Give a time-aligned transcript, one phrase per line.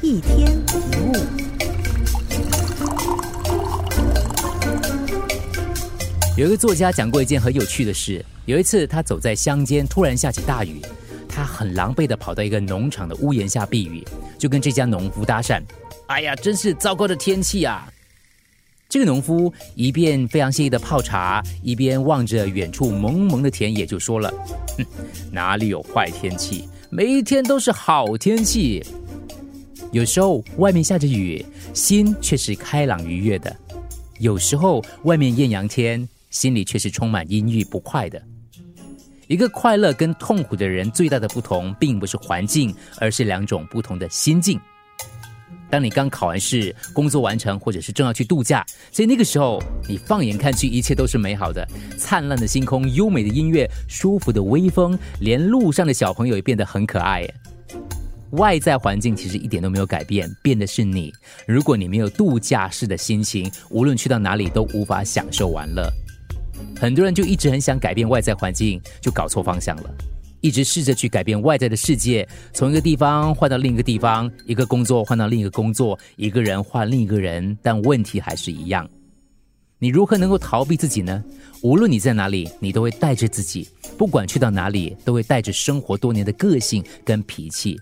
[0.00, 1.12] 一天一物。
[6.36, 8.24] 有一个作家讲过一件很有趣的事。
[8.46, 10.80] 有一次，他走在乡间，突然下起大雨，
[11.28, 14.06] 他很狼狈的跑到一个农场的屋檐下避雨，
[14.38, 15.60] 就跟这家农夫搭讪
[16.06, 17.88] ：“哎呀，真是糟糕的天气啊！”
[18.88, 24.32] 这个农夫一边非常惬意的泡茶，一边望着远处蒙蒙的田野，就说了
[24.78, 24.86] ：“哼，
[25.32, 26.68] 哪里有坏天气？
[26.88, 28.82] 每一天都是好天气。
[29.90, 33.50] 有时候外面下着雨，心却是开朗愉悦的；
[34.18, 38.22] 有时候外面艳阳天，心里却是充满阴郁不快的。
[39.28, 44.60] 一个快乐跟痛苦的人最大的不同，并不是环境，而是两种不同的心境。”
[45.70, 51.66] 当你刚考完试，工作完成，或者是正要去度假，所以那个时候，你放眼看去，一切都是美好的，
[51.98, 57.26] 灿烂的星空，优美的音乐，舒服的微风，连路上的小朋友也变得很可爱。
[58.32, 61.12] 外在环境其实一点都没有改变，变的是你。
[61.46, 65.90] 如果你没有度假式的心情，无论去到哪里都无法享受玩乐。
[66.76, 69.94] 很多人就一直很想改变外在环境，就搞错方向了。
[70.40, 78.88] 一直试着去改变外在的世界，从一个地方换到另一个地方，一个工作换到另一个工作，一个人换另一个人，但问题还是一样。
[79.80, 81.24] 你如何能够逃避自己呢？
[81.62, 87.80] 无论你在哪里，你都会带着自己，不管去到哪里，都会带着生活多年的个性跟脾气。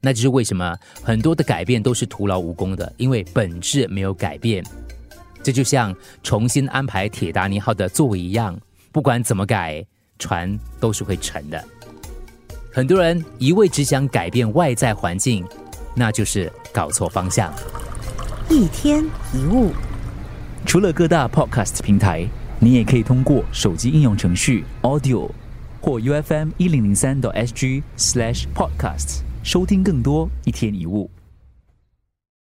[0.00, 4.64] 那就是为什么很多的改变都是徒劳无功的，因为本质没有改变。
[5.42, 8.58] 这就像重新安排铁达尼号的座位一样，
[8.90, 9.84] 不管怎么改，
[10.18, 11.64] 船都是会沉的。
[12.72, 15.44] 很多人一味只想改变外在环境，
[15.94, 17.52] 那就是搞错方向。
[18.50, 19.72] 一天一物，
[20.64, 22.26] 除了各大 podcast 平台，
[22.58, 25.30] 你也可以通过手机应用程序 Audio
[25.80, 31.08] 或 U F M 一零零三 SG slash podcasts 收听更多一天一物。